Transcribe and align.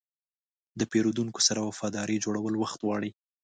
د 0.79 0.81
پیرودونکو 0.91 1.39
سره 1.47 1.59
وفاداري 1.69 2.17
جوړول 2.25 2.53
وخت 2.57 2.79
غواړي. 2.87 3.11